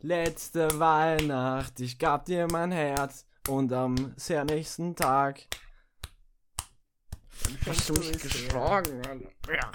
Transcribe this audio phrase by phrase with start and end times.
[0.00, 5.46] Letzte Weihnacht, ich gab dir mein Herz und am sehr nächsten Tag
[7.66, 9.26] hast du mich geschlagen, Mann.
[9.48, 9.72] Ja.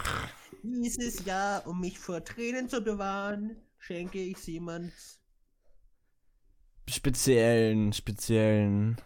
[0.63, 4.91] Dieses Jahr, um mich vor Tränen zu bewahren, schenke ich jemand.
[6.87, 8.97] Speziellen, speziellen.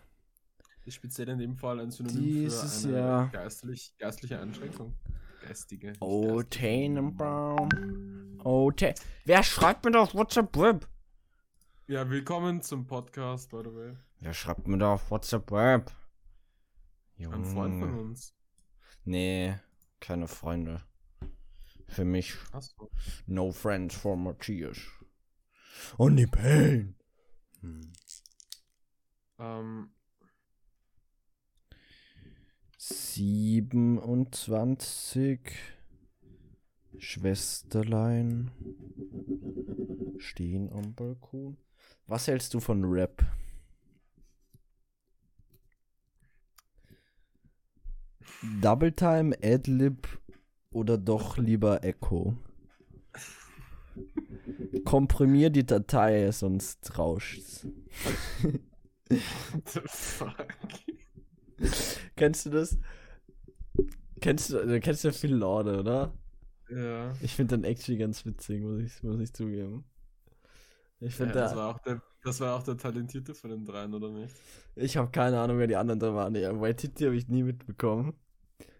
[0.86, 3.30] Ist speziell in dem Fall ein Synonym Dieses für eine Jahr.
[3.30, 4.94] geistlich, geistliche Einschränkung.
[5.42, 5.94] Geistige.
[6.00, 7.70] Oh, geistige.
[8.46, 8.94] Oh, Ta
[9.26, 10.88] Wer schreibt mir da auf WhatsApp Web?
[11.88, 13.94] Ja, willkommen zum Podcast, by the way.
[14.20, 15.92] Wer schreibt mir da auf WhatsApp Web?
[17.20, 18.02] Ein Freund von Junge.
[18.02, 18.34] uns.
[19.06, 19.56] Nee,
[20.02, 20.84] keine Freunde.
[21.88, 22.92] Für mich, Achso.
[23.28, 24.78] no friends for Matthias.
[25.98, 26.96] Only pain.
[27.62, 27.94] Hm.
[29.40, 29.90] Ähm,
[32.78, 35.54] 27
[36.98, 38.52] Schwesterlein
[40.18, 41.58] stehen am Balkon.
[42.08, 43.26] Was hältst du von Rap?
[48.62, 50.08] Double Time, Adlib
[50.72, 52.36] oder doch lieber Echo?
[54.86, 57.66] Komprimier die Datei, sonst rauscht's.
[58.40, 60.48] what the fuck?
[62.16, 62.78] Kennst du das?
[64.20, 66.14] Kennst du, du kennst ja viel Lorde, oder?
[66.76, 67.14] Ja.
[67.22, 69.84] Ich finde den actually ganz witzig, muss ich, muss ich zugeben.
[71.00, 73.94] Ich ja finde, das, war auch der, das war auch der Talentierte von den dreien,
[73.94, 74.34] oder nicht?
[74.76, 76.36] ich habe keine Ahnung, wer die anderen da waren.
[76.36, 78.14] Ja, Waititi habe ich nie mitbekommen.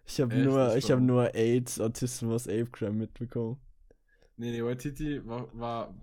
[0.06, 3.58] Ich habe nur, Das ich habe nur AIDS, Autismus, Ape Crime mitbekommen.
[4.36, 5.94] Nee, nee, Waititi war, war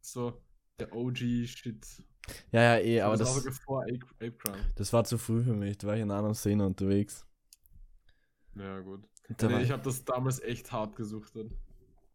[0.00, 0.40] so
[0.78, 2.04] der OG-Shit.
[2.50, 4.58] Ja, ja, eh, aber das, Crime.
[4.74, 5.78] das war zu früh für mich.
[5.78, 7.24] Da war ich in einer anderen Szene unterwegs.
[8.56, 9.04] Ja, gut.
[9.38, 11.50] Da nee, ich habe das damals echt hart gesuchtet.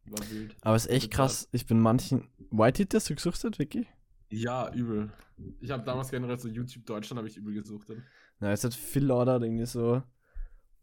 [0.06, 0.56] War wild.
[0.62, 1.48] aber es ist echt krass.
[1.52, 2.28] Ich bin manchen.
[2.50, 3.86] Waititi hast du gesuchtet, Vicky?
[4.30, 5.12] Ja, übel.
[5.60, 8.02] Ich habe damals generell so YouTube Deutschland habe ich übel gesuchtet.
[8.40, 10.02] Ja, es hat viel Lorde hat irgendwie so.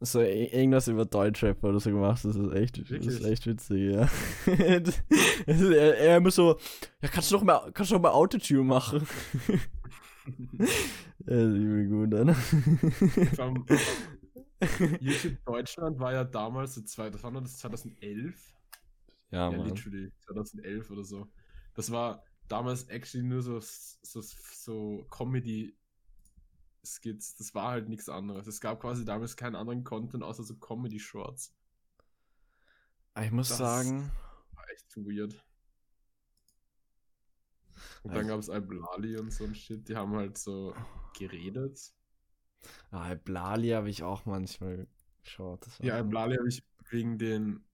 [0.01, 2.25] So i- irgendwas über Deutschrap oder so gemacht.
[2.25, 4.09] Das ist echt, das ist echt witzig, ja.
[4.81, 6.57] Das er, er immer so,
[7.03, 9.05] ja, kannst du noch mal, kannst du noch mal Autotune machen?
[9.49, 9.57] Ja,
[11.27, 12.37] das ist übel gut, ne?
[15.01, 18.55] YouTube Deutschland war ja damals, so zwei, das war noch das 2011.
[19.31, 19.69] Ja, Ja, Mann.
[19.69, 21.29] literally, 2011 oder so.
[21.75, 25.77] Das war damals actually nur so, so, so Comedy-Skits.
[27.37, 28.47] Das war halt nichts anderes.
[28.47, 31.55] Es gab quasi damals keinen anderen Content außer so Comedy-Shorts.
[33.15, 34.11] Aber Ich muss Das- sagen,
[34.55, 35.35] War echt weird.
[38.03, 39.89] Und Also- dann gab es Iblali und so ein Shit.
[39.89, 40.75] Die haben halt so
[41.17, 41.93] geredet.
[42.91, 44.87] Ah, Blali habe ich auch manchmal
[45.23, 45.67] geschaut.
[45.81, 47.65] Ja, Iblali habe ich wegen den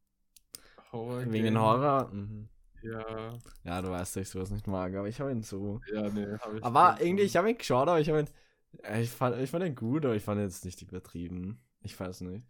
[0.92, 1.24] Horror.
[1.32, 2.08] Wegen den Horror?
[2.12, 2.48] Mhm.
[2.82, 5.80] Ja, Ja, du weißt, dass ich sowas nicht mag, aber ich habe ihn so.
[5.92, 6.64] ja, nee, habe ich.
[6.64, 8.28] Aber irgendwie, ich so- habe ihn geschaut, aber ich habe ihn.
[8.82, 11.60] äh, Ich fand, ich fand ihn gut, aber ich fand ihn jetzt nicht übertrieben.
[11.82, 12.44] Ich weiß nicht.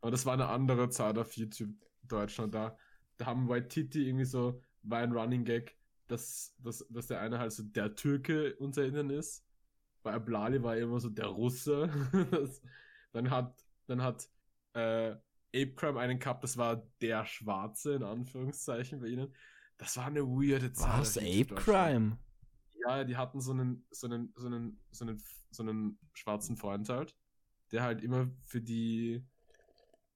[0.00, 1.70] Aber das war eine andere Zeit auf YouTube
[2.02, 2.54] Deutschland.
[2.54, 2.76] Da,
[3.16, 5.76] da haben White Titty irgendwie so, war ein Running Gag,
[6.06, 9.44] dass, dass, dass der eine halt so der Türke unter ihnen ist.
[10.02, 11.90] Bei Ablali war er immer so der Russe.
[12.30, 12.62] das,
[13.12, 13.54] dann hat,
[13.86, 14.28] dann hat
[14.74, 15.16] äh,
[15.54, 19.34] Ape Crime einen gehabt, das war der Schwarze in Anführungszeichen bei ihnen.
[19.78, 21.00] Das war eine weirde Zeit.
[21.00, 21.16] Was?
[21.16, 21.64] auf Ape YouTube Deutschland.
[21.64, 22.18] Crime?
[22.86, 26.88] Ja, die hatten so einen, so einen, so einen, so einen, so einen schwarzen Freund
[26.88, 27.16] halt,
[27.72, 29.24] der halt immer für die,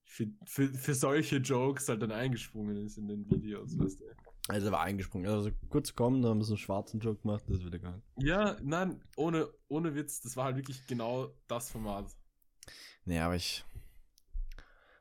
[0.05, 4.05] für, für, für solche Jokes halt dann eingesprungen ist in den Videos, weißt du.
[4.49, 5.29] Also er war eingesprungen.
[5.31, 8.03] Also kurz kommen, dann haben wir so einen schwarzen Joke gemacht, das ist wieder gegangen.
[8.17, 12.13] Ja, nein, ohne, ohne Witz, das war halt wirklich genau das Format.
[13.05, 13.63] Nee, aber ich.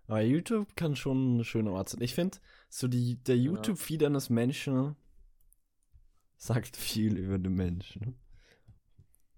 [0.07, 2.03] Aber YouTube kann schon ein schöner Ort sein.
[2.03, 2.39] Ich finde,
[2.69, 4.97] so die, der YouTube-Feed eines Menschen
[6.37, 8.17] sagt viel über den Menschen.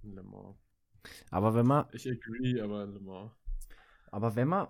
[0.03, 0.57] Le Mans.
[1.31, 3.33] Aber wenn man, Ich agree, aber Le Mans.
[4.11, 4.69] aber wenn man,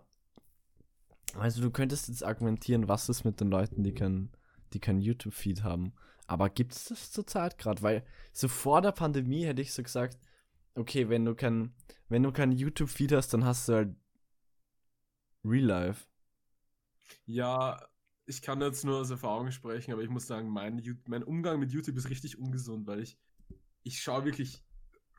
[1.35, 4.31] also du könntest jetzt argumentieren, was ist mit den Leuten, die kein,
[4.75, 5.95] die kein YouTube-Feed haben.
[6.27, 7.83] Aber gibt es das zurzeit gerade?
[7.83, 10.19] Weil so vor der Pandemie hätte ich so gesagt,
[10.75, 11.75] okay, wenn du kein,
[12.09, 13.97] wenn du kein YouTube-Feed hast, dann hast du halt
[15.45, 16.07] Real Life.
[17.27, 17.87] Ja,
[18.27, 21.73] ich kann jetzt nur aus Erfahrung sprechen, aber ich muss sagen, mein, mein Umgang mit
[21.73, 23.19] YouTube ist richtig ungesund, weil ich,
[23.83, 24.65] ich schaue wirklich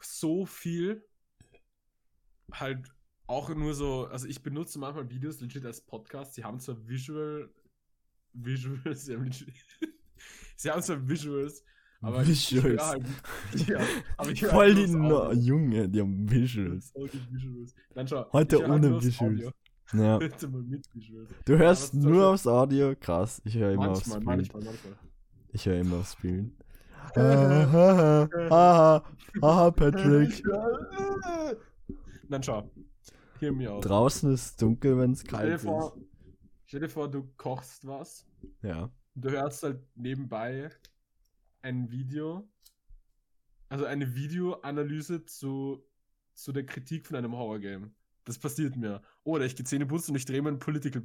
[0.01, 1.07] so viel,
[2.51, 2.91] halt
[3.27, 7.53] auch nur so, also ich benutze manchmal Videos legit als Podcast, sie haben zwar Visual,
[8.35, 9.31] Visuals, sie haben,
[10.55, 11.63] sie haben zwar Visuals,
[12.01, 12.81] aber Visuals.
[12.83, 13.05] halt,
[13.67, 13.79] ja,
[14.17, 15.31] aber Voll halt die no.
[15.33, 16.91] Junge, die haben Visuals.
[16.93, 17.73] Die Visuals.
[17.93, 19.51] Dann schau, Heute halt ohne Visuals.
[19.93, 20.19] Ja.
[21.45, 23.39] Du hörst was- nur aufs Audio, krass.
[23.45, 24.23] Ich höre immer aufs Bild.
[24.23, 24.93] manchmal, manchmal.
[25.53, 26.51] Ich höre immer aufs Bild.
[27.15, 29.03] Haha, haha,
[29.41, 30.43] haha, Patrick.
[32.27, 32.69] Nein, schau.
[33.39, 33.85] Hear me out.
[33.85, 35.67] Draußen ist dunkel, wenn es kalt ist.
[36.65, 38.25] Stell dir vor, du kochst was
[38.61, 38.83] Ja.
[39.15, 40.69] und du hörst halt nebenbei
[41.61, 42.47] ein Video,
[43.69, 45.83] also eine Videoanalyse zu,
[46.33, 47.91] zu der Kritik von einem Horrorgame.
[48.25, 49.01] Das passiert mir.
[49.23, 51.03] Oder ich gehe Zähne putzen und ich drehe meinen Political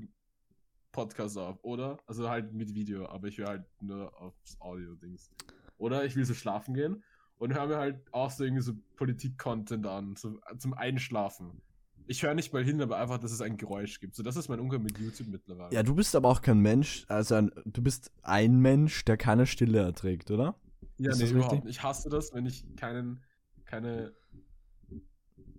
[0.92, 1.98] Podcast auf, oder?
[2.06, 5.30] Also halt mit Video, aber ich höre halt nur aufs Audio-Dings.
[5.78, 7.02] Oder ich will so schlafen gehen
[7.38, 11.62] und höre mir halt auch so irgendwie so Politik-Content an, so zum Einschlafen.
[12.10, 14.16] Ich höre nicht mal hin, aber einfach, dass es ein Geräusch gibt.
[14.16, 15.72] So, das ist mein Umgang mit YouTube mittlerweile.
[15.72, 19.46] Ja, du bist aber auch kein Mensch, also ein, du bist ein Mensch, der keine
[19.46, 20.58] Stille erträgt, oder?
[20.98, 21.64] Ja, Ist nee, überhaupt richtig?
[21.66, 21.76] nicht.
[21.76, 23.22] Ich hasse das, wenn ich keinen,
[23.64, 24.12] keine,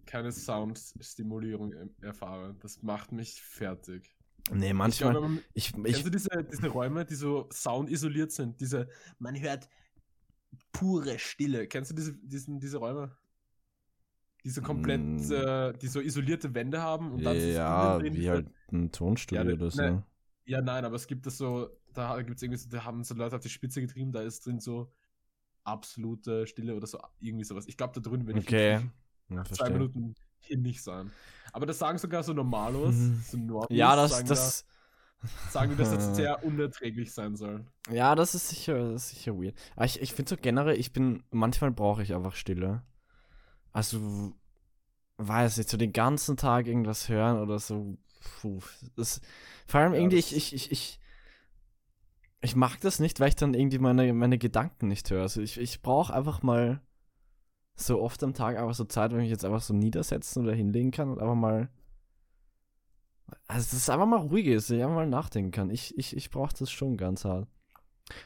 [0.06, 2.54] keine Soundstimulierung erfahre.
[2.59, 4.13] Das macht mich fertig.
[4.51, 5.12] Nee, Ich manchmal.
[5.12, 8.59] glaube, wenn man- Ich, kennst ich, du diese, diese Räume, die so soundisoliert sind?
[8.59, 8.89] Diese,
[9.19, 9.69] Man hört
[10.74, 11.19] pure Stille.
[11.19, 11.68] Stille.
[11.68, 13.15] Kennst du diese, diesen, diese Räume?
[14.43, 15.31] Die so komplett, Mm.
[15.31, 19.53] äh, die so isolierte Wände haben und dann ja, wie diese- halt ein Tonstudio Ja,
[19.53, 19.81] oder so.
[19.81, 20.03] ne,
[20.45, 23.13] Ja, nein, aber es gibt das so, da gibt es irgendwie so, da haben so
[23.13, 24.91] Leute auf die Spitze getrieben, da ist drin so
[25.63, 27.65] absolute Stille oder so, irgendwie sowas.
[27.67, 28.79] Ich glaube, da drin, ich Okay.
[28.79, 28.91] wirklich
[29.29, 29.69] Ja, zwei.
[29.69, 31.11] Minuten hier nicht sein.
[31.53, 33.21] Aber das sagen sogar so Normalos, Mhm.
[33.21, 34.65] so Normies, Ja, das, sagen, das,
[35.45, 37.65] da, sagen die, dass das sehr unerträglich sein soll.
[37.91, 39.55] ja, das ist sicher, das ist sicher weird.
[39.75, 42.83] Aber ich, ich finde so generell, ich bin, manchmal brauche ich einfach Stille.
[43.73, 44.33] Also,
[45.18, 47.97] weiß nicht, so den ganzen Tag irgendwas hören oder so.
[48.41, 48.59] Puh,
[48.95, 49.21] das,
[49.68, 51.00] vor allem Ja, irgendwie, ich, ich, ich, ich,
[52.41, 55.23] ich mag das nicht, weil ich dann irgendwie meine, meine Gedanken nicht höre.
[55.23, 56.81] Also ich, ich brauche einfach mal
[57.75, 60.53] so oft am Tag einfach so Zeit, wo ich mich jetzt einfach so niedersetzen oder
[60.53, 61.69] hinlegen kann und einfach mal.
[63.47, 65.69] Also, dass es einfach mal ruhig ist, dass ich einfach mal nachdenken kann.
[65.69, 67.47] Ich, ich, ich brauche das schon ganz hart.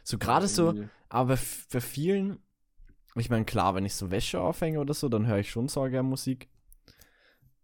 [0.04, 0.76] So gerade so,
[1.10, 1.38] aber
[1.72, 2.40] bei vielen,
[3.22, 5.82] ich meine, klar, wenn ich so Wäsche aufhänge oder so, dann höre ich schon so
[5.84, 6.50] gerne Musik.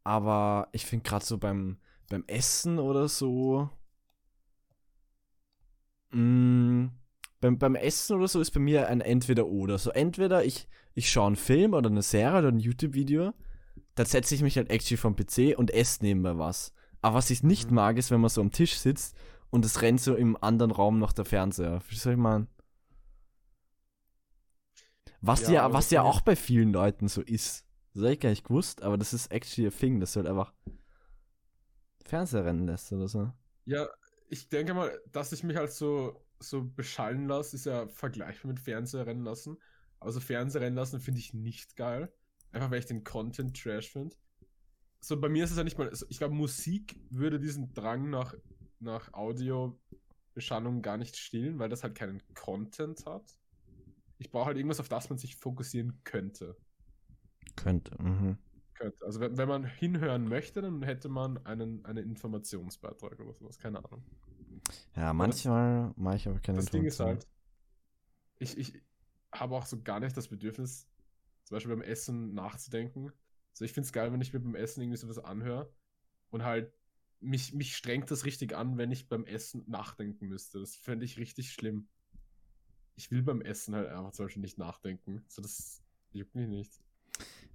[0.03, 1.77] Aber ich finde gerade so beim,
[2.09, 3.69] beim Essen oder so.
[6.11, 6.89] Mh,
[7.39, 9.77] beim, beim Essen oder so ist bei mir ein Entweder-Oder.
[9.77, 13.33] So entweder ich, ich schaue einen Film oder eine Serie oder ein YouTube-Video,
[13.95, 16.73] dann setze ich mich halt actually vom PC und esse nebenbei was.
[17.01, 17.75] Aber was ich nicht Mhm.
[17.75, 19.15] mag, ist, wenn man so am Tisch sitzt
[19.49, 21.81] und es rennt so im anderen Raum noch der Fernseher.
[21.81, 22.47] Verstehst du, was ich meine?
[25.21, 27.65] Was Ja, ja, was ja auch bei vielen Leuten so ist.
[27.93, 30.27] Das habe ich gar nicht gewusst, aber das ist actually a thing, dass du halt
[30.27, 30.53] einfach
[32.05, 33.31] Fernseher rennen lässt oder so.
[33.65, 33.87] Ja,
[34.29, 38.59] ich denke mal, dass ich mich halt so, so beschallen lasse, ist ja vergleichbar mit
[38.59, 39.57] Fernseher rennen lassen.
[39.99, 42.11] Aber so Fernseher rennen lassen finde ich nicht geil.
[42.51, 44.15] Einfach weil ich den Content trash finde.
[44.99, 48.09] So, bei mir ist es ja nicht mal, also ich glaube, Musik würde diesen Drang
[48.09, 48.33] nach,
[48.79, 53.23] nach Audio-Beschallung gar nicht stillen, weil das halt keinen Content hat.
[54.21, 56.55] Ich brauche halt irgendwas, auf das man sich fokussieren könnte.
[57.55, 57.99] Könnte.
[57.99, 58.37] Mhm.
[58.75, 59.03] könnte.
[59.03, 63.83] Also wenn, wenn man hinhören möchte, dann hätte man einen, einen Informationsbeitrag oder sowas, keine
[63.83, 64.03] Ahnung.
[64.95, 67.27] Ja, manchmal mache ich aber keine Das Ding ist halt,
[68.37, 68.79] ich, ich
[69.31, 70.87] habe auch so gar nicht das Bedürfnis,
[71.45, 73.11] zum Beispiel beim Essen nachzudenken.
[73.53, 75.73] Also ich finde es geil, wenn ich mir beim Essen irgendwie sowas anhöre
[76.29, 76.71] und halt
[77.21, 80.59] mich, mich strengt das richtig an, wenn ich beim Essen nachdenken müsste.
[80.59, 81.87] Das fände ich richtig schlimm.
[83.01, 85.25] Ich will beim Essen halt einfach zum Beispiel nicht nachdenken.
[85.27, 86.79] So, das juckt mich nicht.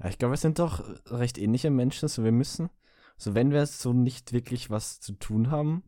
[0.01, 2.69] Ja, ich glaube, wir sind doch recht ähnliche Menschen, so wir müssen,
[3.17, 5.85] so wenn wir so nicht wirklich was zu tun haben,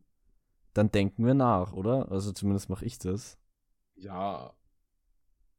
[0.75, 2.09] dann denken wir nach, oder?
[2.13, 3.37] Also zumindest mache ich das.
[3.97, 4.55] Ja,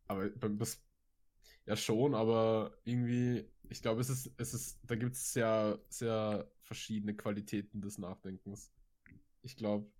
[0.07, 0.81] aber das,
[1.65, 6.49] ja schon, aber irgendwie, ich glaube, es ist, es ist, da gibt es sehr, sehr
[6.61, 8.71] verschiedene Qualitäten des Nachdenkens.
[9.41, 9.91] Ich glaube,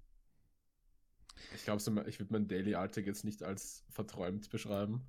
[1.56, 5.08] ich glaube, ich würde meinen Daily Alltag jetzt nicht als verträumt beschreiben,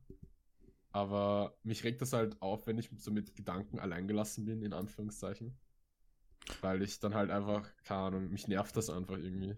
[0.92, 5.56] aber mich regt das halt auf, wenn ich so mit Gedanken alleingelassen bin, in Anführungszeichen.
[6.62, 9.56] Weil ich dann halt einfach, keine Ahnung, mich nervt das einfach irgendwie.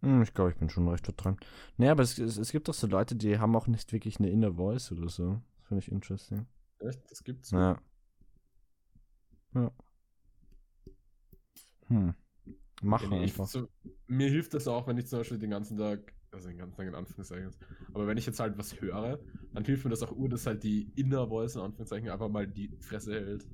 [0.00, 1.44] Hm, ich glaube, ich bin schon recht verträumt.
[1.76, 4.30] Nee, aber es, es, es gibt doch so Leute, die haben auch nicht wirklich eine
[4.30, 5.42] Inner Voice oder so.
[5.58, 6.46] Das finde ich interesting.
[6.78, 7.10] Echt?
[7.10, 7.50] Das gibt's?
[7.50, 7.78] Ja.
[9.54, 9.72] Ja.
[11.88, 12.14] Hm.
[12.82, 13.46] Machen nee, einfach.
[13.46, 13.68] so,
[14.06, 16.86] mir hilft das auch, wenn ich zum Beispiel den ganzen Tag, also den ganzen Tag
[16.86, 17.50] in Anführungszeichen,
[17.94, 19.18] aber wenn ich jetzt halt was höre,
[19.52, 22.46] dann hilft mir das auch ur, dass halt die Inner Voice in Anführungszeichen einfach mal
[22.46, 23.46] die Fresse hält.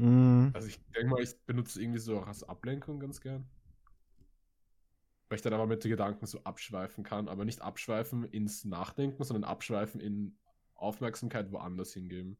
[0.00, 0.50] Hm.
[0.54, 3.44] Also ich denke mal, ich benutze irgendwie so auch als Ablenkung ganz gern.
[5.28, 9.22] Weil ich dann aber mit den Gedanken so abschweifen kann, aber nicht abschweifen ins Nachdenken,
[9.22, 10.38] sondern abschweifen in
[10.74, 12.38] Aufmerksamkeit woanders hingeben.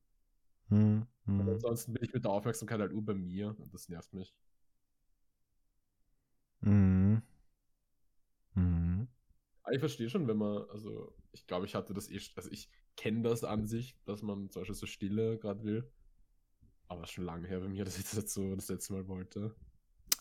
[0.70, 1.06] Hm.
[1.36, 1.48] Und Hm.
[1.48, 4.32] ansonsten bin ich mit der Aufmerksamkeit halt nur bei mir und das nervt mich.
[6.64, 7.20] Hm.
[8.54, 9.06] Hm.
[9.72, 13.22] ich verstehe schon, wenn man, also ich glaube, ich hatte das eh, also ich kenne
[13.22, 15.90] das an sich, dass man zum Beispiel so Stille gerade will.
[16.88, 18.92] Aber es ist schon lange her bei mir, dass ich das jetzt so das letzte
[18.94, 19.54] Mal wollte.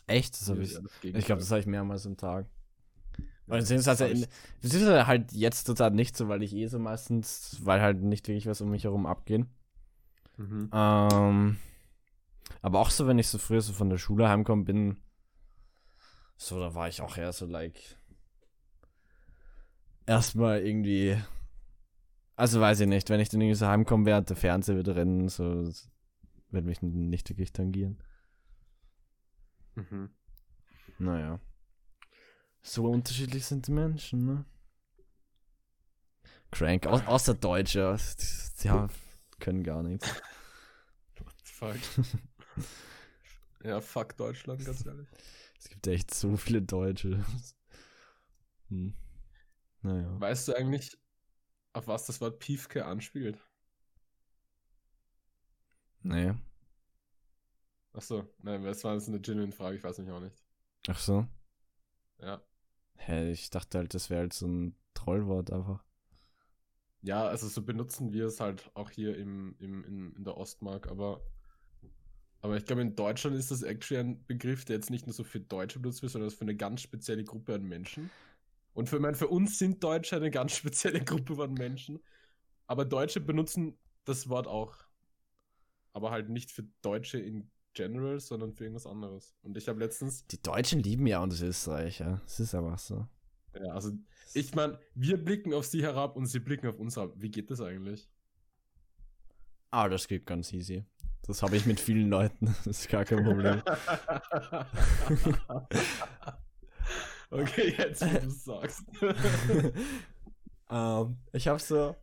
[0.07, 0.33] Echt?
[0.39, 0.81] Das hab Hier ich, ist
[1.13, 2.47] ich glaube, das habe ich mehrmals am Tag.
[3.47, 4.27] Ja, Weil beziehungsweise das in,
[4.61, 8.47] beziehungsweise halt jetzt total nicht so, weil ich eh so meistens, weil halt nicht wirklich
[8.47, 9.45] was um mich herum abgeht.
[10.39, 10.69] Mhm.
[10.71, 11.57] Ähm,
[12.61, 14.97] aber auch so, wenn ich so früher so von der Schule heimgekommen bin,
[16.37, 17.77] so, da war ich auch eher so like,
[20.05, 21.21] erstmal irgendwie,
[22.37, 25.27] also weiß ich nicht, wenn ich dann irgendwie so heimkomme, während der Fernseher wieder rennen,
[25.27, 25.69] so,
[26.51, 28.01] wird mich nicht wirklich tangieren.
[29.75, 30.09] Mhm.
[30.99, 31.41] Naja.
[32.61, 34.45] So unterschiedlich sind die Menschen, ne?
[36.51, 37.97] Crank, au außer Deutsche,
[38.65, 38.89] haben-
[39.39, 40.07] können gar nichts.
[41.19, 41.77] What the fuck?
[43.63, 45.07] ja, fuck Deutschland, ganz ehrlich.
[45.59, 47.25] Es gibt echt so viele Deutsche.
[48.69, 48.93] Hm.
[49.81, 50.19] Naja.
[50.19, 50.97] Weißt du eigentlich,
[51.73, 53.37] auf was das Wort Piefke anspielt?
[56.01, 56.33] Nee.
[57.93, 60.35] Achso, nein, das war jetzt eine genuine Frage, ich weiß nicht auch nicht.
[60.87, 61.27] Ach so.
[62.21, 62.41] Ja.
[62.95, 65.83] Hä, ich dachte halt, das wäre halt so ein Trollwort einfach.
[67.01, 70.87] Ja, also so benutzen wir es halt auch hier im, im, in, in der Ostmark,
[70.87, 71.21] aber,
[72.41, 75.23] aber ich glaube, in Deutschland ist das actually ein Begriff, der jetzt nicht nur so
[75.23, 78.09] für Deutsche benutzt wird, sondern für eine ganz spezielle Gruppe an Menschen.
[78.73, 81.99] Und für, ich meine, für uns sind Deutsche eine ganz spezielle Gruppe von Menschen,
[82.67, 84.75] aber Deutsche benutzen das Wort auch.
[85.93, 89.35] Aber halt nicht für Deutsche in general, sondern für irgendwas anderes.
[89.41, 92.21] Und ich habe letztens, Die Deutschen lieben ja uns Österreicher.
[92.25, 93.07] Das ist einfach so.
[93.55, 93.91] Ja, also
[94.33, 97.13] ich meine, wir blicken auf sie herab und sie blicken auf uns herab.
[97.15, 98.09] Wie geht das eigentlich?
[99.71, 100.85] Ah, das geht ganz easy.
[101.23, 102.47] Das habe ich mit vielen Leuten.
[102.65, 103.61] Das ist gar kein Problem.
[107.29, 108.83] okay, jetzt, wo du es sagst.
[110.71, 111.95] ähm, ich habe so.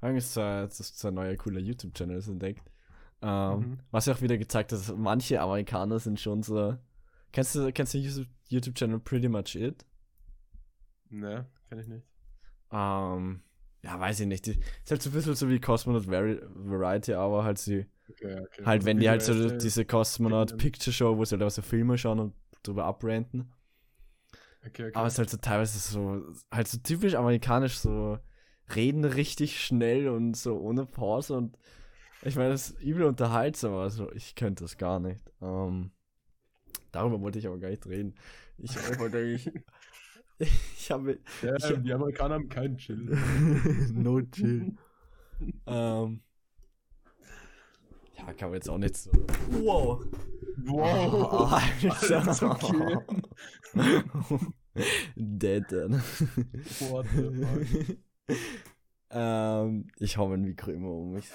[0.00, 2.70] Eigentlich zwei, das ist zwei neue coole YouTube-Channels entdeckt.
[3.22, 3.78] Ähm, Mhm.
[3.90, 6.76] Was ja auch wieder gezeigt hat, dass manche Amerikaner sind schon so.
[7.32, 9.84] Kennst du, kennst du YouTube- YouTube-Channel Pretty Much It?
[11.10, 12.06] ne, kann ich nicht.
[12.72, 13.40] Ähm,
[13.82, 14.46] ja, weiß ich nicht.
[14.46, 17.86] Die, ist halt so ein bisschen so wie Cosmonaut Vari Variety, aber halt sie.
[18.08, 18.64] Okay, okay.
[18.64, 20.56] Halt, Also wenn die halt so diese Cosmonaut.
[20.58, 23.52] Picture Show, wo sie halt auch so Filme schauen und drüber abranten.
[24.66, 24.94] Okay, okay.
[24.94, 28.18] Aber es ist halt so teilweise so, halt so typisch amerikanisch, so
[28.74, 31.58] reden richtig schnell und so ohne Pause und
[32.22, 35.20] ich meine, das ist übel unterhaltsam, also ich könnte das gar nicht.
[35.42, 35.90] Ähm,
[36.90, 38.14] darüber wollte ich aber gar nicht reden.
[38.58, 39.50] Ich wollte eigentlich,
[40.38, 43.04] ich habe, ja, ich- die Amerikaner haben keinen Chill.
[43.92, 44.72] no chill.
[45.66, 46.20] ähm,
[48.16, 49.10] ja, kann man jetzt auch nicht so.
[49.50, 50.04] Wow.
[50.56, 51.52] Wow.
[51.52, 52.50] Alter.
[52.50, 52.98] Okay.
[55.16, 55.94] Dead dann.
[56.90, 58.36] What the fuck?
[59.10, 61.28] ähm, ich hau mein Mikro immer um mich.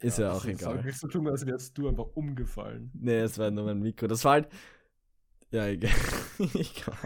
[0.00, 0.82] Ist ja, auch das egal.
[0.82, 2.90] Das so tun, als wärst du einfach umgefallen.
[2.94, 4.06] Nee, es war nur mein Mikro.
[4.06, 4.48] Das war halt.
[5.52, 5.90] Ja, egal.
[6.54, 6.96] egal.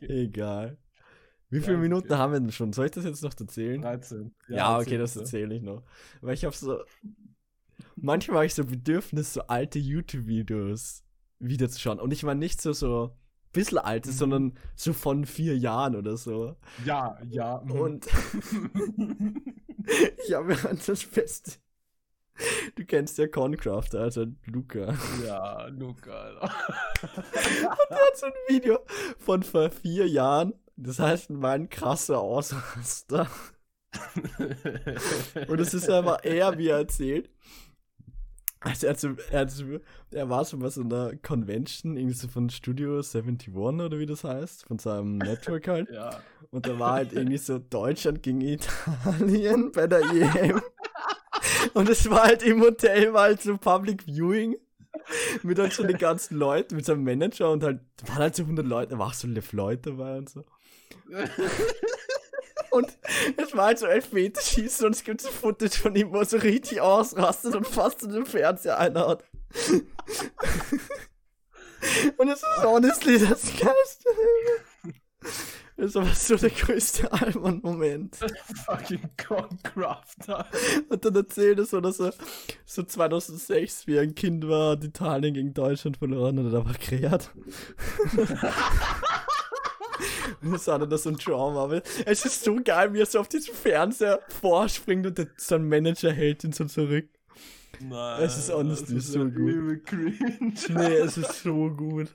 [0.00, 0.78] egal.
[1.50, 2.18] Wie viele Ja, Minuten okay.
[2.18, 2.72] haben wir denn schon?
[2.72, 3.80] Soll ich das jetzt noch erzählen?
[3.80, 4.34] 13.
[4.48, 5.82] Ja, okay, erzähl das erzähle ich noch.
[6.20, 6.82] Weil ich habe so.
[7.96, 11.04] Manchmal habe ich so Bedürfnis, so alte YouTube-Videos
[11.38, 12.00] wiederzuschauen.
[12.00, 13.16] Und ich meine nicht so, so
[13.52, 14.14] bisschen alte, Mhm.
[14.14, 16.56] sondern so von vier Jahren oder so.
[16.84, 17.62] Ja, ja.
[17.64, 17.70] mhm.
[17.72, 18.06] Und
[20.26, 20.56] ich habe mir
[20.86, 21.52] das Beste.
[22.76, 24.94] Du kennst ja Concrafter, also Luca.
[25.26, 26.54] ja, Luca, Alter.
[27.90, 28.78] Der hat so ein Video
[29.18, 30.54] von vor vier Jahren.
[30.76, 33.28] Das heißt, mein krasser Ausraster.
[35.48, 37.30] Und es ist aber er, wie er erzählt.
[38.60, 38.86] Also
[39.30, 39.64] er, hat so,
[40.10, 44.24] er, war schon bei so einer Convention, irgendwie so von Studio 71 oder wie das
[44.24, 45.88] heißt, von seinem Network halt.
[45.90, 46.10] ja.
[46.50, 50.60] Und da war halt irgendwie so Deutschland gegen Italien bei der EM.
[51.74, 54.56] Und es war halt im Hotel, war halt so Public Viewing.
[55.42, 58.66] Mit halt so den ganzen Leuten, mit seinem Manager und halt, waren halt so 100
[58.66, 60.44] Leute, da war auch so Le Floyd dabei und so.
[62.70, 62.98] Und
[63.36, 66.36] es war halt so Elfmeterschießen und es gibt so Footage von ihm, wo er so
[66.36, 69.24] richtig ausrastet und fast in den Fernseher einhaut.
[72.18, 74.08] und es ist honestly das Geilste.
[75.78, 78.16] Das ist aber so der größte Alman-Moment.
[78.66, 80.44] Fucking Concrafter.
[80.88, 82.12] Und dann erzählt er so, dass er
[82.66, 86.74] so 2006, wie er ein Kind war, und Italien gegen Deutschland verloren hat, er war
[86.74, 87.30] kreiert.
[90.42, 91.62] Und das war dann so ein Trauma.
[91.62, 95.68] Aber es ist so geil, wie er so auf diesen Fernseher vorspringt und der, sein
[95.68, 97.08] Manager hält ihn so zurück.
[97.80, 98.22] Nein.
[98.22, 99.84] Es ist honestly das so gut.
[99.86, 100.54] Cringe.
[100.70, 102.08] Nee, es ist so gut.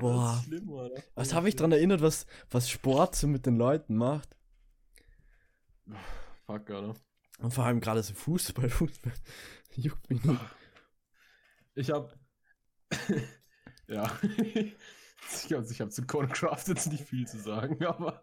[0.00, 0.32] Boah.
[0.32, 0.70] Das ist schlimm.
[1.14, 4.36] Was habe ich dran erinnert, was, was Sport so mit den Leuten macht?
[6.46, 6.94] Fuck, Alter.
[7.38, 9.12] Und vor allem gerade so Fußball, Fußball.
[9.76, 10.40] Juckt mich nicht.
[11.74, 12.18] Ich hab.
[13.88, 14.10] ja.
[14.54, 18.22] ich glaube, ich habe zu Corncraft jetzt nicht viel zu sagen, aber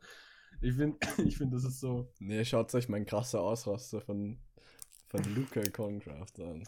[0.62, 2.12] ich finde, ich find, das ist so.
[2.20, 4.40] Nee, schaut euch mein krasser Ausraster von,
[5.08, 6.64] von Luca Concraft an.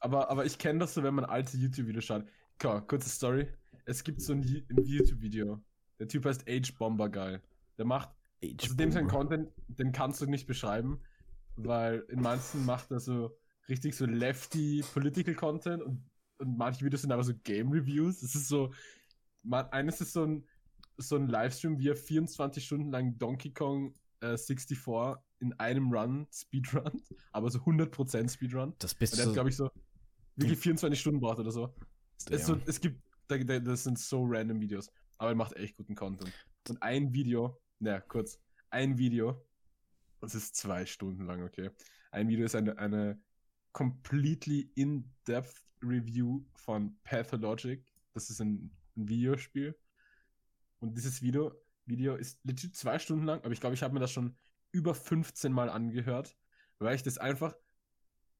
[0.00, 2.24] Aber, aber ich kenne das so, wenn man alte YouTube-Videos schaut.
[2.58, 3.48] Klar, kurze Story.
[3.84, 5.62] Es gibt so ein, YouTube-Video.
[5.98, 7.38] Der Typ heißt Age Bomber Guy.
[7.78, 8.10] Der macht,
[8.42, 11.00] also dem sein Content, den kannst du nicht beschreiben,
[11.56, 13.36] weil in manchen macht er so
[13.68, 16.04] richtig so lefty Political Content und,
[16.38, 18.22] und manche Videos sind aber so Game Reviews.
[18.22, 18.72] Es ist so,
[19.42, 20.44] man, eines ist so ein,
[20.96, 24.78] so ein Livestream, wie er 24 Stunden lang Donkey Kong äh, 64
[25.40, 28.74] in einem Run Speedrun, aber so 100% Speedrun.
[28.78, 29.34] Das bist Und der hat, du.
[29.34, 29.70] glaube ich, so
[30.36, 31.74] wirklich 24 Stunden braucht oder so.
[32.30, 32.58] Es, so.
[32.66, 33.02] Es gibt,
[33.38, 36.32] das sind so random Videos, aber er macht echt guten Content.
[36.68, 38.38] Und ein Video, naja, kurz,
[38.70, 39.44] ein Video,
[40.20, 41.70] das ist zwei Stunden lang, okay.
[42.10, 43.20] Ein Video ist eine, eine
[43.72, 47.84] completely in-depth Review von Pathologic.
[48.12, 49.76] Das ist ein, ein Videospiel.
[50.80, 51.52] Und dieses Video,
[51.86, 54.36] Video ist legit zwei Stunden lang, aber ich glaube, ich habe mir das schon
[54.70, 56.36] über 15 Mal angehört,
[56.78, 57.54] weil ich das einfach,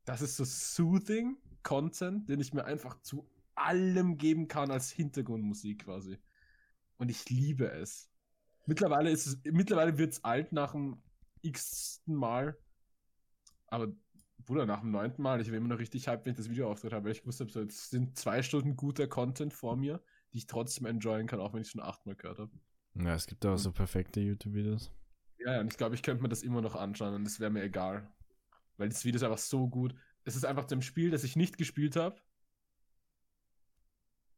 [0.05, 5.85] das ist so soothing Content, den ich mir einfach zu allem geben kann als Hintergrundmusik
[5.85, 6.19] quasi.
[6.99, 8.11] Und ich liebe es.
[8.67, 11.03] Mittlerweile ist es, mittlerweile wird es alt nach dem
[11.43, 12.57] x-ten Mal.
[13.67, 13.89] Aber,
[14.45, 16.71] Bruder, nach dem neunten Mal, ich war immer noch richtig hyped, wenn ich das Video
[16.71, 20.01] auftritt habe, weil ich wusste, so, jetzt sind zwei Stunden guter Content vor mir,
[20.33, 22.53] die ich trotzdem enjoyen kann, auch wenn ich es schon achtmal gehört habe.
[22.95, 24.93] Ja, es gibt aber so perfekte YouTube-Videos.
[25.39, 27.51] Ja, ja, und ich glaube, ich könnte mir das immer noch anschauen und es wäre
[27.51, 28.13] mir egal.
[28.77, 29.95] Weil das Video ist einfach so gut.
[30.25, 32.21] Es ist einfach dem Spiel, das ich nicht gespielt habe,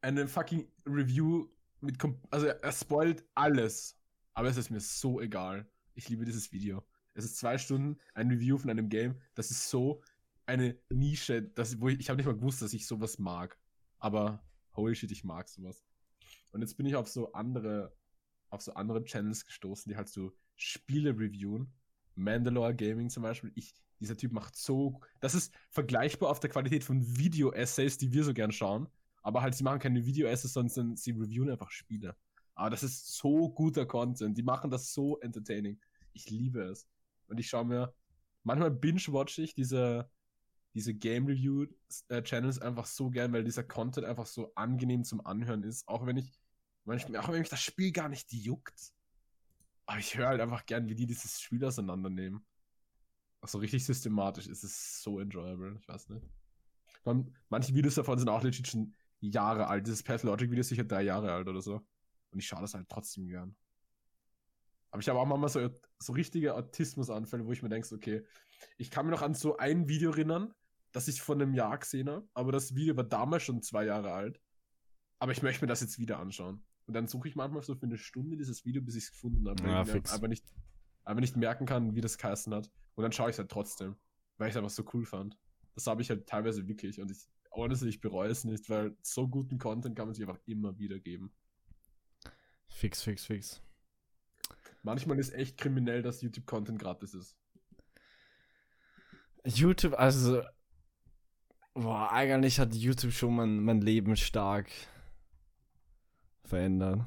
[0.05, 1.49] eine fucking Review
[1.81, 1.99] mit.
[2.31, 3.99] Also, er spoilt alles.
[4.35, 5.67] Aber es ist mir so egal.
[5.95, 6.85] Ich liebe dieses Video.
[7.15, 9.21] Es ist zwei Stunden ein Review von einem Game.
[9.35, 10.03] Das ist so
[10.47, 13.57] eine Nische, das, wo ich, ich habe nicht mal gewusst, dass ich sowas mag.
[13.99, 15.85] Aber holy shit, ich mag sowas.
[16.51, 17.97] Und jetzt bin ich auf so andere,
[18.51, 21.73] auf so andere Channels gestoßen, die halt so Spiele reviewen.
[22.17, 23.53] Mandalore Gaming zum Beispiel.
[23.55, 25.01] Ich, dieser Typ macht so.
[25.21, 28.89] Das ist vergleichbar auf der Qualität von Video-Essays, die wir so gern schauen.
[29.25, 32.15] Aber halt, sie machen keine Video-Essays, sondern sie reviewen einfach Spiele.
[32.55, 34.37] Aber das ist so guter Content.
[34.37, 35.81] Die machen das so entertaining.
[36.13, 36.87] Ich liebe es.
[37.27, 37.95] Und ich schaue mir,
[38.43, 40.09] manchmal binge-watch ich diese,
[40.75, 41.67] diese Game Review
[42.23, 45.89] Channels einfach so gern, weil dieser Content einfach so angenehm zum Anhören ist.
[45.89, 46.39] Auch wenn ich,
[46.85, 48.93] manchmal, auch wenn mich das Spiel gar nicht juckt.
[49.87, 52.45] Aber ich höre halt einfach gern, wie die dieses Spiel auseinandernehmen.
[53.41, 55.79] Also richtig systematisch ist es so enjoyable.
[55.81, 56.27] Ich weiß nicht.
[57.05, 58.95] Man, manche Videos davon sind auch legit schon
[59.31, 59.87] Jahre alt.
[59.87, 61.77] Dieses Pathologic-Video ist sicher drei Jahre alt oder so.
[62.31, 63.57] Und ich schaue das halt trotzdem gern.
[64.91, 68.25] Aber ich habe auch manchmal so, so richtige Autismusanfälle, wo ich mir denke, okay,
[68.79, 70.55] ich kann mir noch an so ein Video erinnern,
[70.93, 74.13] das ich vor einem Jahr gesehen habe, aber das Video war damals schon zwei Jahre
[74.13, 74.41] alt.
[75.19, 76.65] Aber ich möchte mir das jetzt wieder anschauen.
[76.87, 79.49] Und dann suche ich manchmal so für eine Stunde dieses Video, bis ich es gefunden
[79.49, 80.13] habe, weil Ja, ich mir fix.
[80.13, 80.45] einfach nicht,
[81.05, 82.71] einfach nicht merken kann, wie das geheißen hat.
[82.95, 83.97] Und dann schaue ich es halt trotzdem,
[84.39, 85.39] weil ich es einfach so cool fand.
[85.75, 89.29] Das habe ich halt teilweise wirklich und ich, honestly, ich bereue es nicht, weil so
[89.29, 91.33] guten Content kann man sich einfach immer wieder geben.
[92.69, 93.63] Fix, fix, fix.
[94.83, 97.37] Manchmal ist echt kriminell, dass YouTube-Content gratis ist.
[99.47, 100.43] YouTube, also.
[101.75, 104.71] Boah, eigentlich hat YouTube schon mein, mein Leben stark
[106.45, 107.07] verändert.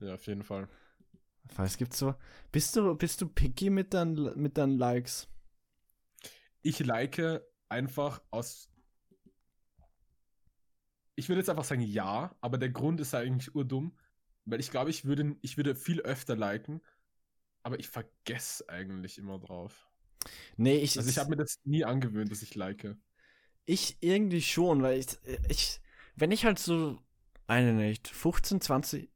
[0.00, 0.68] Ja, auf jeden Fall.
[1.56, 2.14] Weil es gibt so.
[2.52, 5.28] Bist du, bist du picky mit deinen, mit deinen Likes?
[6.62, 7.20] Ich like
[7.68, 8.68] einfach aus.
[11.18, 13.92] Ich würde jetzt einfach sagen ja, aber der Grund ist eigentlich urdumm,
[14.44, 16.80] weil ich glaube, ich würde, ich würde viel öfter liken,
[17.62, 19.88] aber ich vergesse eigentlich immer drauf.
[20.56, 20.98] Nee, ich.
[20.98, 22.96] Also ich habe mir das nie angewöhnt, dass ich like.
[23.66, 25.06] Ich irgendwie schon, weil ich,
[25.48, 25.80] ich,
[26.16, 26.98] wenn ich halt so,
[27.46, 29.10] eine nicht, 15, 20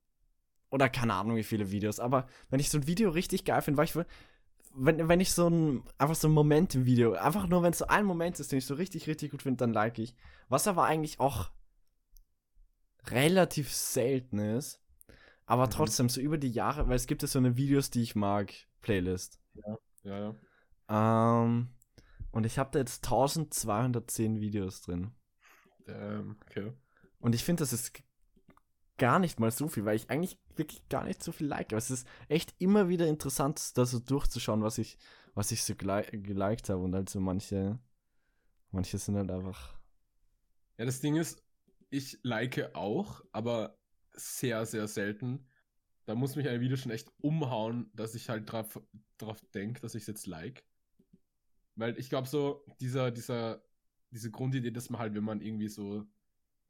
[0.70, 3.78] oder keine Ahnung wie viele Videos, aber wenn ich so ein Video richtig geil finde,
[3.78, 4.06] weil ich, will-
[4.74, 7.78] wenn, wenn ich so ein, einfach so ein Moment im Video, einfach nur wenn es
[7.78, 10.14] so ein Moment ist, den ich so richtig, richtig gut finde, dann like ich.
[10.48, 11.50] Was aber eigentlich auch
[13.06, 14.80] relativ selten ist,
[15.46, 15.70] aber Mhm.
[15.70, 18.52] trotzdem so über die Jahre, weil es gibt ja so eine Videos, die ich mag,
[18.82, 19.40] Playlist.
[19.54, 20.34] Ja, ja.
[20.88, 21.68] Ähm,
[22.32, 25.12] und ich habe da jetzt 1210 Videos drin.
[25.86, 26.72] Ähm, okay.
[27.20, 27.92] Und ich finde, das ist
[28.98, 31.68] gar nicht mal so viel, weil ich eigentlich wirklich gar nicht so viel like.
[31.72, 34.98] Aber es ist echt immer wieder interessant, da so durchzuschauen, was ich,
[35.34, 36.82] was ich so geli geliked habe.
[36.82, 37.78] Und also manche,
[38.72, 39.78] manche sind halt einfach.
[40.78, 41.42] Ja, das Ding ist,
[41.92, 43.78] ich like auch, aber
[44.12, 45.46] sehr, sehr selten.
[46.06, 48.80] Da muss mich ein Video schon echt umhauen, dass ich halt drauf,
[49.18, 50.64] drauf denke, dass ich es jetzt like.
[51.76, 53.62] Weil ich glaube so, dieser, dieser,
[54.10, 56.04] diese Grundidee, dass man halt, wenn man irgendwie so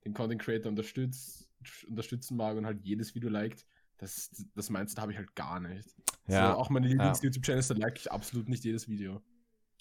[0.05, 1.51] den Content Creator unterstützt,
[1.87, 3.65] unterstützen mag und halt jedes Video liked,
[3.99, 5.95] das, das Mindset habe ich halt gar nicht.
[6.27, 6.53] Ja.
[6.53, 9.23] So, auch meine Lieblings-YouTube-Channels, da like ich absolut nicht jedes Video.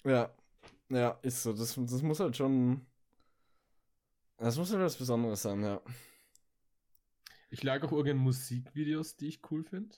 [0.04, 0.32] Ja.
[0.88, 1.52] Ja, ist so.
[1.52, 2.86] Das, das muss halt schon.
[4.42, 5.80] Das muss halt was Besonderes sein, ja.
[7.50, 9.94] Ich like auch irgendwann Musikvideos, die ich cool finde.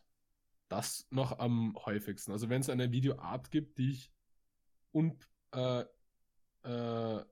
[0.68, 2.30] Das noch am häufigsten.
[2.30, 4.12] Also wenn es eine Videoart gibt, die ich
[4.92, 5.84] und äh,
[6.62, 7.24] äh,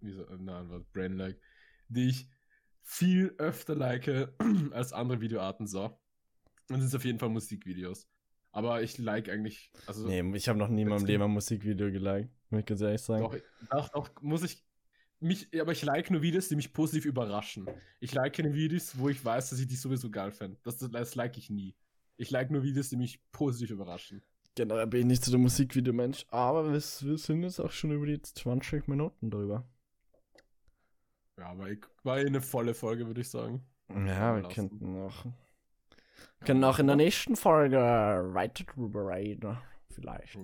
[0.00, 1.40] wie so, nein, was Brain like,
[1.88, 2.28] die ich
[2.82, 4.06] viel öfter like
[4.70, 5.98] als andere Videoarten so.
[6.68, 8.08] Dann sind es auf jeden Fall Musikvideos.
[8.52, 11.90] Aber ich like eigentlich, also Nee, ich habe noch nie in meinem Leben ein Musikvideo
[11.90, 12.30] geliked.
[12.50, 13.22] Muss ich ganz ehrlich sagen.
[13.22, 13.36] Doch,
[13.70, 14.64] doch, doch, muss ich.
[15.20, 17.68] Mich, aber ich like nur Videos, die mich positiv überraschen.
[18.00, 20.58] Ich like keine Videos, wo ich weiß, dass ich die sowieso geil fände.
[20.62, 21.76] Das, das, like ich nie.
[22.16, 24.22] Ich like nur Videos, die mich positiv überraschen.
[24.54, 28.06] Generell bin ich nicht so der Musikvideo-Mensch, aber wir, wir sind jetzt auch schon über
[28.06, 29.68] die 20 Minuten drüber.
[31.38, 33.64] Ja, aber ich, war eh eine volle Folge, würde ich sagen.
[33.88, 35.26] Ja, wir könnten auch.
[36.44, 39.58] Können auch in der nächsten Folge weiter drüber reden.
[39.90, 40.38] Vielleicht.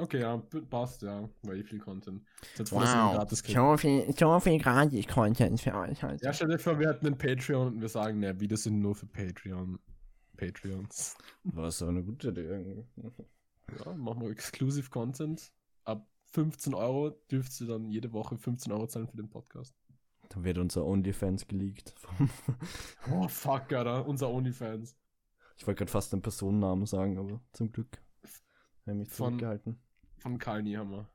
[0.00, 0.36] Okay, ja,
[0.70, 1.28] passt, ja.
[1.42, 2.22] War eh viel Content.
[2.56, 3.58] Jetzt kriegen.
[3.58, 6.24] so viel, so viel Gratis-Content für euch heute.
[6.24, 8.94] Ja, stell dir vor, wir hätten einen Patreon und wir sagen, ne, Videos sind nur
[8.94, 9.80] für Patreon.
[10.36, 11.16] Patreons.
[11.42, 12.46] Was aber eine gute Idee.
[12.46, 12.84] irgendwie.
[13.84, 15.52] Ja, machen wir Exclusive Content.
[15.84, 19.74] Ab 15 Euro dürft ihr dann jede Woche 15 Euro zahlen für den Podcast.
[20.28, 21.94] Dann wird unser OnlyFans geleakt.
[23.10, 24.06] Oh, fuck, Alter.
[24.06, 24.96] Unser OnlyFans.
[25.56, 27.98] ich wollte gerade fast den Personennamen sagen, aber zum Glück
[28.86, 29.80] habe ich mich zurückgehalten.
[30.18, 31.06] Von Karl Niehammer.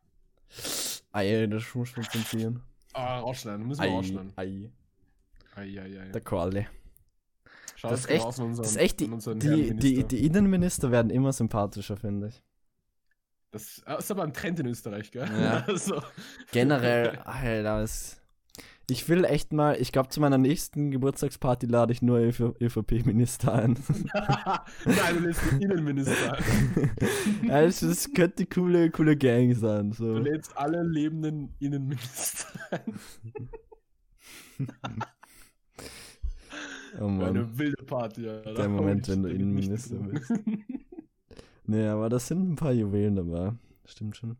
[1.11, 2.61] Ei, das muss man zensieren.
[2.93, 3.67] Ah, rausschneiden.
[3.67, 4.33] Müssen wir Ei, rausschneiden.
[4.35, 4.71] ei.
[5.55, 6.11] Ei, ei, ei.
[6.11, 6.67] Der Quali.
[7.75, 11.33] Schaut Das ist echt, unseren, das ist echt die, die, die, die Innenminister werden immer
[11.33, 12.41] sympathischer, finde ich.
[13.51, 15.27] Das ist aber ein Trend in Österreich, gell?
[15.27, 15.63] Ja.
[15.67, 16.01] Also,
[16.51, 18.19] Generell, Alter, es,
[18.93, 23.75] ich will echt mal, ich glaube, zu meiner nächsten Geburtstagsparty lade ich nur ÖVP-Minister ein.
[24.86, 26.38] Nein, du lädst den Innenminister.
[26.38, 27.49] ein.
[27.49, 29.89] also, das könnte eine coole, coole Gang sein.
[29.89, 30.17] Du So.
[30.19, 32.99] lädst alle lebenden Innenminister ein.
[36.99, 37.29] Oh Mann.
[37.29, 38.53] Eine wilde Party, Alter.
[38.53, 40.63] Der Moment, wenn du Innenminister betrunken.
[41.65, 43.53] Nee, aber das sind ein paar Juwelen dabei.
[43.86, 44.38] Stimmt schon.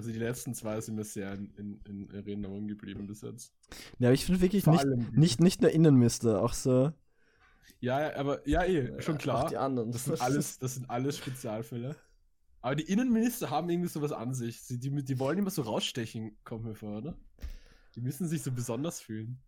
[0.00, 3.52] Also die letzten zwei sind mir sehr in, in, in Erinnerung geblieben bis jetzt.
[3.98, 6.94] Ja, aber ich finde wirklich Vor nicht, allem nicht, nicht nur Innenminister, auch so.
[7.80, 9.48] Ja, aber ja, eh, schon Auch klar.
[9.50, 9.92] die anderen.
[9.92, 11.96] Das sind alles, das sind alles Spezialfälle.
[12.62, 14.62] Aber die Innenminister haben irgendwie sowas an sich.
[14.62, 17.18] Sie, die, die wollen immer so rausstechen, kommt mir vor, oder?
[17.94, 19.38] Die müssen sich so besonders fühlen.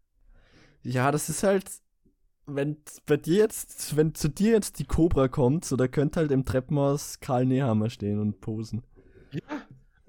[0.82, 1.64] Ja, das ist halt,
[2.44, 6.30] wenn bei dir jetzt, wenn zu dir jetzt die Cobra kommt, so da könnte halt
[6.30, 8.82] im Treppenhaus Karl Nehammer stehen und posen.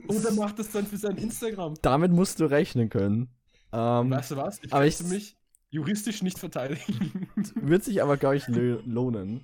[0.09, 0.15] Ja.
[0.15, 1.75] Und er macht das dann für sein Instagram.
[1.81, 3.29] Damit musst du rechnen können.
[3.71, 4.59] Ähm, Weißt du was?
[4.63, 5.37] Ich aber möchte ich- mich
[5.69, 7.27] juristisch nicht verteidigen.
[7.55, 9.41] wird sich aber, glaube ich, lohnen.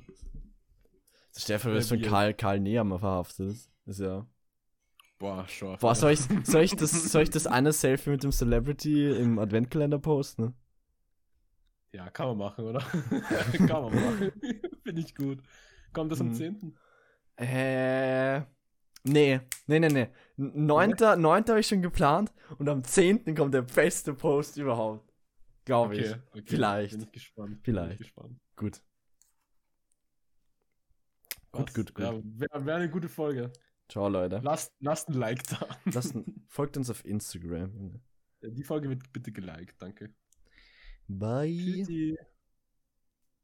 [1.47, 3.55] Ja, wirst von Karl, Karl Nehammer verhaftet.
[3.85, 4.25] Ist ja.
[5.19, 5.77] Boah, schon.
[5.79, 9.39] Boah, soll ich, soll, ich das, soll ich das eine Selfie mit dem Celebrity im
[9.39, 10.53] Adventkalender posten?
[11.91, 12.79] Ja, kann man machen, oder?
[13.57, 14.31] kann man machen.
[14.83, 15.39] Finde ich gut.
[15.93, 16.33] Kommt das am Mhm.
[16.35, 16.77] 10.?
[17.37, 18.41] Äh.
[19.03, 20.07] Nee, nee, nee, nee.
[20.37, 23.33] Neunter, neunter habe ich schon geplant und am 10.
[23.35, 25.11] kommt der beste Post überhaupt.
[25.65, 26.09] Glaube ich.
[26.09, 26.43] Okay, okay.
[26.45, 26.91] Vielleicht.
[26.93, 27.59] Bin ich gespannt.
[27.63, 27.87] Vielleicht.
[27.89, 28.39] Bin ich gespannt.
[28.55, 28.81] Gut.
[31.51, 32.03] Gut, gut, gut.
[32.05, 33.51] Ja, wäre wär eine gute Folge.
[33.87, 34.39] Ciao, Leute.
[34.43, 35.67] Lasst, lasst ein Like da.
[35.85, 37.99] Lasst, ein- folgt uns auf Instagram.
[38.41, 40.13] Die Folge wird bitte geliked, danke.
[41.07, 41.49] Bye.
[41.57, 42.17] Tschüssi.